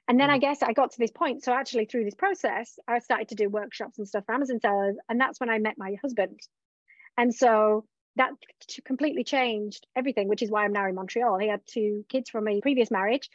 [0.08, 0.41] And then I mm.
[0.41, 1.43] guess I got to this point.
[1.43, 4.97] So actually, through this process, I started to do workshops and stuff for Amazon sellers,
[5.08, 6.39] and that's when I met my husband.
[7.15, 7.86] And so
[8.19, 8.32] that
[8.84, 11.39] completely changed everything, which is why I'm now in Montreal.
[11.39, 13.29] He had two kids from a previous marriage.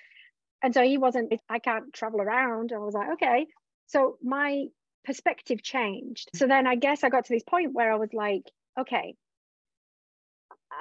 [0.63, 2.71] And so he wasn't, I can't travel around.
[2.73, 3.47] I was like, okay.
[3.87, 4.67] So my
[5.05, 6.31] perspective changed.
[6.35, 8.43] So then I guess I got to this point where I was like,
[8.79, 9.15] okay,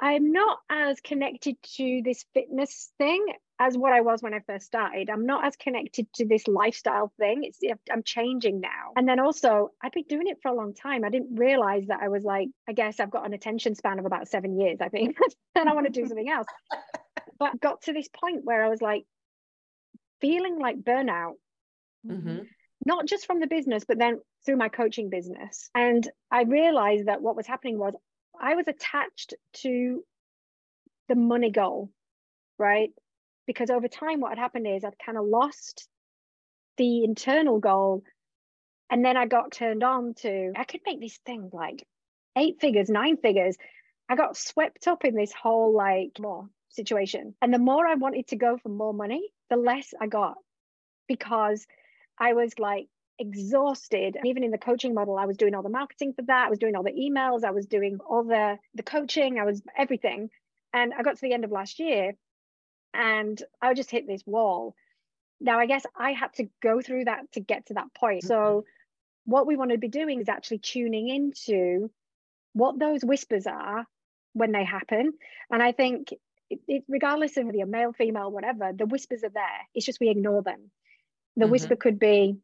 [0.00, 3.24] I'm not as connected to this fitness thing
[3.60, 5.08] as what I was when I first started.
[5.08, 7.44] I'm not as connected to this lifestyle thing.
[7.44, 7.60] It's
[7.92, 8.92] I'm changing now.
[8.96, 11.04] And then also, I've been doing it for a long time.
[11.04, 14.06] I didn't realize that I was like, I guess I've got an attention span of
[14.06, 15.16] about seven years, I think.
[15.54, 16.46] and I want to do something else.
[17.36, 19.04] But I got to this point where I was like
[20.20, 21.32] feeling like burnout.
[22.06, 22.44] Mm-hmm.
[22.86, 25.68] Not just from the business, but then through my coaching business.
[25.74, 27.94] And I realized that what was happening was
[28.40, 30.04] I was attached to
[31.08, 31.90] the money goal,
[32.58, 32.90] right?
[33.46, 35.88] Because over time, what had happened is I'd kind of lost
[36.76, 38.02] the internal goal.
[38.90, 41.86] And then I got turned on to, I could make these things like
[42.36, 43.56] eight figures, nine figures.
[44.08, 47.34] I got swept up in this whole like more situation.
[47.40, 50.34] And the more I wanted to go for more money, the less I got
[51.08, 51.66] because
[52.18, 56.12] I was like exhausted even in the coaching model i was doing all the marketing
[56.12, 59.38] for that i was doing all the emails i was doing all the the coaching
[59.38, 60.28] i was everything
[60.72, 62.14] and i got to the end of last year
[62.94, 64.74] and i just hit this wall
[65.40, 68.28] now i guess i had to go through that to get to that point mm-hmm.
[68.28, 68.64] so
[69.26, 71.90] what we want to be doing is actually tuning into
[72.52, 73.86] what those whispers are
[74.32, 75.12] when they happen
[75.50, 76.12] and i think
[76.50, 80.00] it, it, regardless of whether you're male female whatever the whispers are there it's just
[80.00, 80.70] we ignore them
[81.36, 81.52] the mm-hmm.
[81.52, 82.36] whisper could be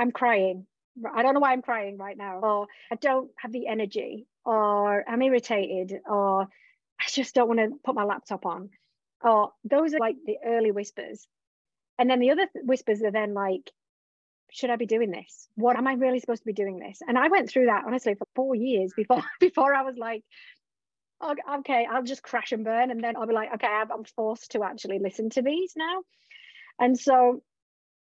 [0.00, 0.66] I'm crying.
[1.14, 5.04] I don't know why I'm crying right now, or I don't have the energy, or
[5.06, 8.70] I'm irritated, or I just don't want to put my laptop on.
[9.22, 11.26] Or those are like the early whispers.
[11.98, 13.70] And then the other whispers are then like,
[14.50, 15.48] should I be doing this?
[15.54, 17.00] What am I really supposed to be doing this?
[17.06, 20.24] And I went through that honestly for four years before before I was like,
[21.20, 22.90] oh, okay, I'll just crash and burn.
[22.90, 26.02] And then I'll be like, okay, I'm forced to actually listen to these now.
[26.78, 27.42] And so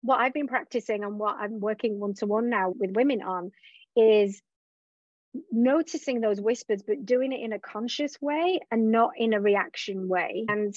[0.01, 3.51] what I've been practicing and what I'm working one to one now with women on
[3.95, 4.41] is
[5.51, 10.07] noticing those whispers, but doing it in a conscious way and not in a reaction
[10.07, 10.45] way.
[10.47, 10.73] And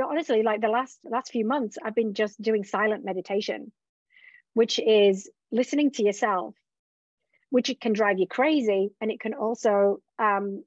[0.00, 3.72] honestly, like the last last few months, I've been just doing silent meditation,
[4.54, 6.54] which is listening to yourself,
[7.50, 10.64] which it can drive you crazy, and it can also um,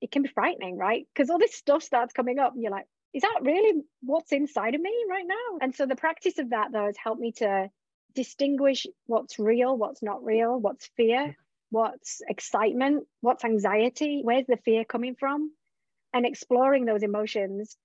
[0.00, 1.06] it can be frightening, right?
[1.14, 4.74] Because all this stuff starts coming up, and you're like, is that really what's inside
[4.74, 5.58] of me right now?
[5.60, 7.70] And so the practice of that, though, has helped me to
[8.14, 11.36] distinguish what's real, what's not real, what's fear,
[11.70, 15.52] what's excitement, what's anxiety, where's the fear coming from,
[16.12, 17.76] and exploring those emotions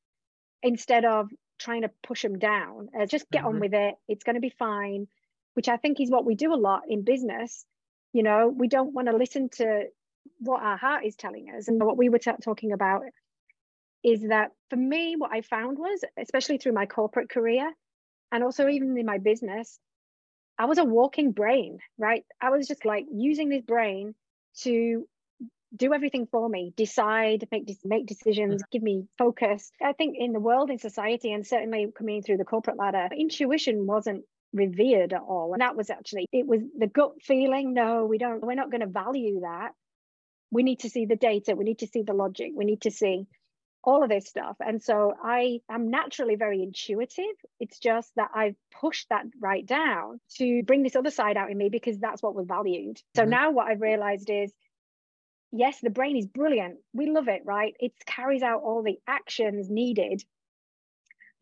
[0.63, 2.89] instead of trying to push them down.
[2.97, 3.47] Uh, just get mm-hmm.
[3.55, 3.95] on with it.
[4.07, 5.07] It's going to be fine,
[5.53, 7.65] which I think is what we do a lot in business.
[8.13, 9.83] You know, we don't want to listen to
[10.39, 13.03] what our heart is telling us and what we were t- talking about
[14.03, 17.71] is that for me, what I found was, especially through my corporate career
[18.31, 19.77] and also even in my business,
[20.57, 22.23] I was a walking brain, right?
[22.41, 24.15] I was just like using this brain
[24.61, 25.07] to
[25.75, 29.71] do everything for me, decide, make make decisions, give me focus.
[29.81, 33.85] I think in the world, in society, and certainly coming through the corporate ladder, intuition
[33.85, 35.53] wasn't revered at all.
[35.53, 37.73] And that was actually it was the gut feeling.
[37.73, 38.41] No, we don't.
[38.41, 39.71] We're not going to value that.
[40.51, 41.55] We need to see the data.
[41.55, 42.51] We need to see the logic.
[42.55, 43.27] We need to see
[43.83, 44.57] all of this stuff.
[44.59, 47.25] And so I am naturally very intuitive.
[47.59, 51.57] It's just that I've pushed that right down to bring this other side out in
[51.57, 52.97] me because that's what was valued.
[53.15, 53.31] So mm-hmm.
[53.31, 54.51] now what I've realized is
[55.51, 56.77] yes, the brain is brilliant.
[56.93, 57.75] We love it, right?
[57.79, 60.23] It carries out all the actions needed.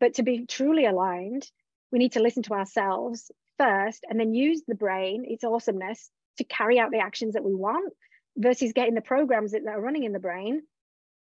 [0.00, 1.50] But to be truly aligned,
[1.90, 6.44] we need to listen to ourselves first and then use the brain, its awesomeness, to
[6.44, 7.92] carry out the actions that we want
[8.36, 10.62] versus getting the programs that are running in the brain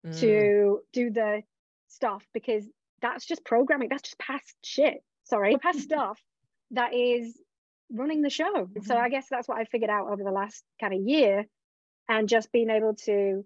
[0.05, 0.19] mm.
[0.19, 1.41] to do the
[1.87, 2.63] stuff because
[3.01, 3.89] that's just programming.
[3.89, 5.03] That's just past shit.
[5.23, 6.19] Sorry, past stuff
[6.71, 7.39] that is
[7.91, 8.53] running the show.
[8.53, 8.83] Mm-hmm.
[8.83, 11.45] So I guess that's what I figured out over the last kind of year
[12.09, 13.45] and just being able to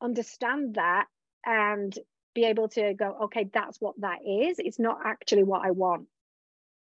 [0.00, 1.06] understand that
[1.44, 1.96] and
[2.34, 4.58] be able to go, okay, that's what that is.
[4.58, 6.06] It's not actually what I want.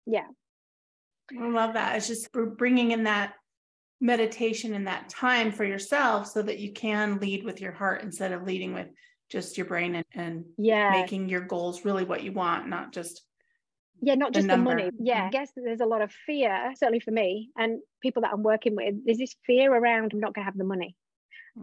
[0.06, 0.26] Yeah.
[1.38, 1.96] I love that.
[1.96, 3.34] It's just bringing in that
[4.00, 8.32] meditation and that time for yourself so that you can lead with your heart instead
[8.32, 8.88] of leading with
[9.30, 13.22] just your brain and, and yeah making your goals really what you want not just
[14.02, 15.26] yeah not just the, the money yeah mm-hmm.
[15.26, 18.76] i guess there's a lot of fear certainly for me and people that i'm working
[18.76, 20.94] with there's this fear around i'm not going to have the money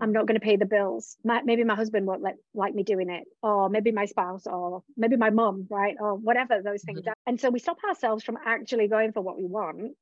[0.02, 2.84] i'm not going to pay the bills my, maybe my husband won't let, like me
[2.84, 7.02] doing it or maybe my spouse or maybe my mum right or whatever those things
[7.02, 7.10] mm-hmm.
[7.10, 9.94] are and so we stop ourselves from actually going for what we want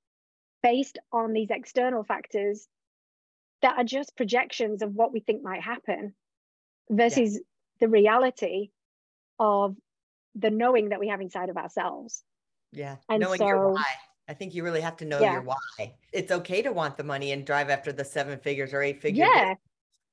[0.64, 2.68] based on these external factors
[3.62, 6.14] that are just projections of what we think might happen
[6.90, 7.40] versus yeah.
[7.80, 8.70] the reality
[9.40, 9.76] of
[10.36, 12.24] the knowing that we have inside of ourselves.
[12.72, 12.98] Yeah.
[13.10, 13.84] And knowing so, your why.
[14.28, 15.34] I think you really have to know yeah.
[15.34, 15.94] your why.
[16.14, 19.28] It's okay to want the money and drive after the seven figures or eight figures.
[19.28, 19.56] Yeah.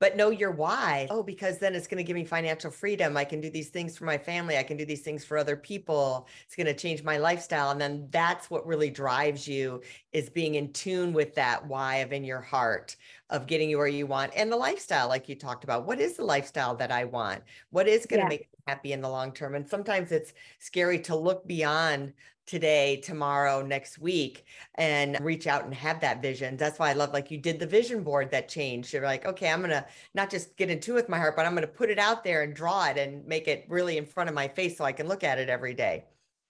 [0.00, 1.08] But know your why.
[1.10, 3.16] Oh, because then it's going to give me financial freedom.
[3.16, 4.56] I can do these things for my family.
[4.56, 6.28] I can do these things for other people.
[6.46, 7.70] It's going to change my lifestyle.
[7.70, 9.82] And then that's what really drives you
[10.12, 12.96] is being in tune with that why of in your heart
[13.30, 16.16] of getting you where you want and the lifestyle like you talked about what is
[16.16, 19.32] the lifestyle that i want what is going to make me happy in the long
[19.32, 22.12] term and sometimes it's scary to look beyond
[22.48, 24.44] today tomorrow next week
[24.76, 27.66] and reach out and have that vision that's why i love like you did the
[27.66, 29.84] vision board that changed you're like okay i'm gonna
[30.14, 32.54] not just get into with my heart but i'm gonna put it out there and
[32.54, 35.22] draw it and make it really in front of my face so i can look
[35.22, 36.04] at it every day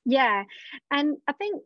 [0.07, 0.45] yeah
[0.91, 1.61] and i think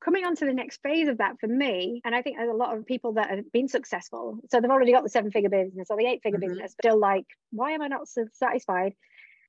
[0.00, 2.56] coming on to the next phase of that for me, and I think there's a
[2.56, 4.38] lot of people that have been successful.
[4.50, 6.50] So they've already got the seven figure business or the eight figure mm-hmm.
[6.50, 8.94] business, still like, why am I not so satisfied?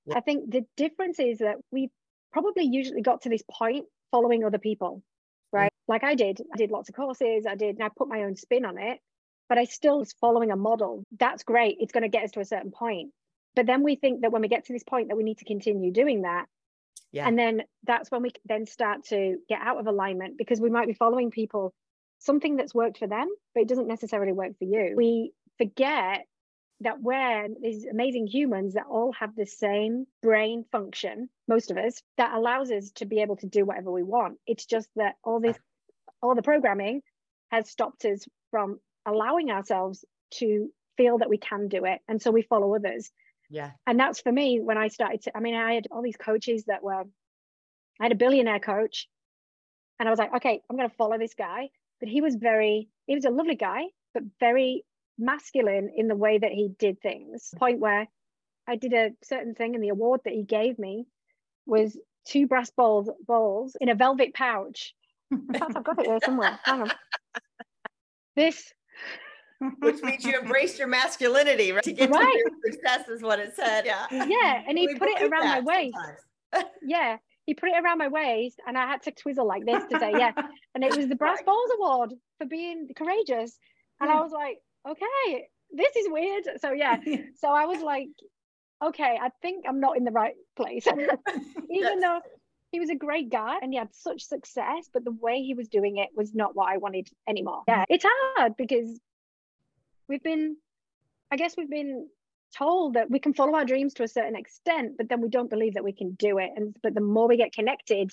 [0.06, 0.18] Yeah.
[0.18, 1.92] I think the difference is that we
[2.32, 5.04] probably usually got to this point following other people,
[5.52, 5.72] right?
[5.72, 5.92] Mm-hmm.
[5.92, 6.42] Like I did.
[6.54, 9.00] I did lots of courses, I did, and I put my own spin on it,
[9.48, 11.04] but I still was following a model.
[11.18, 11.78] That's great.
[11.80, 13.12] It's going to get us to a certain point.
[13.56, 15.46] But then we think that when we get to this point that we need to
[15.46, 16.46] continue doing that
[17.12, 17.28] yeah.
[17.28, 20.88] And then that's when we then start to get out of alignment because we might
[20.88, 21.74] be following people
[22.20, 24.94] something that's worked for them, but it doesn't necessarily work for you.
[24.96, 26.26] We forget
[26.82, 32.02] that we're these amazing humans that all have the same brain function, most of us,
[32.18, 34.38] that allows us to be able to do whatever we want.
[34.48, 35.58] It's just that all this,
[36.22, 37.02] all the programming
[37.52, 42.00] has stopped us from allowing ourselves to feel that we can do it.
[42.08, 43.12] And so we follow others.
[43.50, 43.72] Yeah.
[43.88, 46.66] And that's for me when I started to, I mean, I had all these coaches
[46.68, 47.04] that were,
[48.00, 49.10] I had a billionaire coach
[50.00, 51.70] and I was like, okay, I'm going to follow this guy.
[52.00, 54.86] But he was very, he was a lovely guy, but very
[55.20, 57.54] masculine in the way that he did things.
[57.58, 58.08] Point where
[58.68, 61.06] I did a certain thing and the award that he gave me
[61.66, 64.94] was two brass bowls, bowls in a velvet pouch.
[65.32, 66.60] In fact, I've got it here somewhere.
[66.64, 66.92] Hang on.
[68.36, 68.74] This
[69.80, 71.84] which means you embrace your masculinity right?
[71.84, 72.32] to get right.
[72.32, 75.46] to your success is what it said yeah yeah and he we put it around
[75.46, 75.98] my waist
[76.82, 80.00] yeah he put it around my waist and i had to twizzle like this to
[80.00, 80.32] say yeah
[80.76, 83.58] and it was the brass balls award for being courageous
[84.00, 84.24] and i hmm.
[84.24, 86.44] was like okay this is weird.
[86.60, 86.98] So yeah.
[87.40, 88.10] So i was like
[88.84, 90.88] okay i think i'm not in the right place.
[91.70, 92.22] Even though
[92.72, 95.68] he was a great guy and he had such success, but the way he was
[95.68, 97.64] doing it was not what I wanted anymore.
[97.68, 99.00] Yeah, it's hard because
[100.08, 100.58] we've been
[101.32, 102.08] i guess we've been
[102.58, 105.52] told that we can follow our dreams to a certain extent but then we don't
[105.52, 106.50] believe that we can do it.
[106.56, 108.12] And but the more we get connected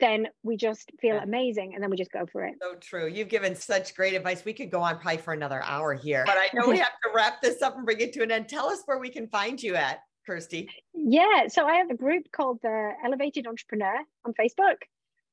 [0.00, 1.22] then we just feel yeah.
[1.22, 2.54] amazing and then we just go for it.
[2.62, 3.08] So true.
[3.08, 4.44] You've given such great advice.
[4.44, 7.10] We could go on probably for another hour here, but I know we have to
[7.14, 8.48] wrap this up and bring it to an end.
[8.48, 10.70] Tell us where we can find you at, Kirsty.
[10.94, 11.48] Yeah.
[11.48, 14.76] So I have a group called the Elevated Entrepreneur on Facebook.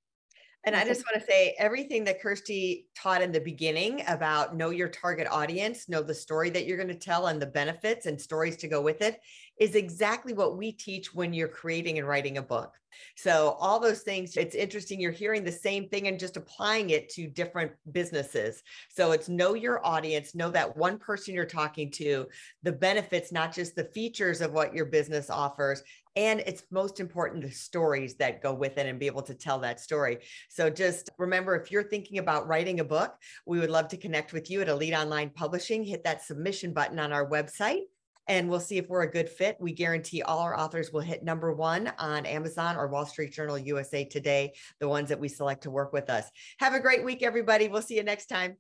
[0.65, 4.71] And I just want to say everything that Kirsty taught in the beginning about know
[4.71, 8.21] your target audience, know the story that you're going to tell and the benefits and
[8.21, 9.21] stories to go with it
[9.61, 12.75] is exactly what we teach when you're creating and writing a book.
[13.17, 15.01] So, all those things, it's interesting.
[15.01, 18.63] You're hearing the same thing and just applying it to different businesses.
[18.89, 22.27] So, it's know your audience, know that one person you're talking to,
[22.63, 25.83] the benefits, not just the features of what your business offers,
[26.19, 29.61] and it's most important the stories that go with it and be able to tell
[29.61, 30.19] that story.
[30.49, 33.15] So just remember if you're thinking about writing a book,
[33.47, 35.85] we would love to connect with you at Elite Online Publishing.
[35.85, 37.83] Hit that submission button on our website
[38.27, 39.59] and we'll see if we're a good fit.
[39.61, 43.57] We guarantee all our authors will hit number one on Amazon or Wall Street Journal
[43.57, 46.29] USA Today, the ones that we select to work with us.
[46.59, 47.69] Have a great week, everybody.
[47.69, 48.57] We'll see you next time.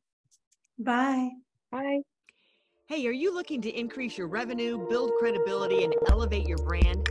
[0.79, 1.31] Bye.
[1.73, 2.03] Bye.
[2.87, 7.11] Hey, are you looking to increase your revenue, build credibility, and elevate your brand?